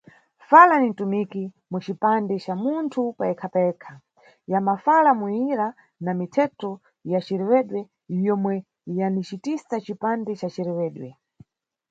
Fala 0.49 0.75
ni 0.79 0.87
mtumiki 0.89 1.43
mu 1.71 1.77
cipande 1.85 2.35
ca 2.45 2.53
munthu 2.63 3.01
payekha- 3.17 3.51
payekha, 3.55 3.93
ya 4.51 4.59
mafala, 4.67 5.11
muwira 5.19 5.67
na 6.03 6.11
mithetho 6.19 6.71
ya 7.11 7.19
cirewedwe, 7.25 7.79
yomwe 8.25 8.53
yanicita 8.97 9.75
cipande 9.85 10.31
ca 10.39 10.47
cirewedwe. 10.53 11.09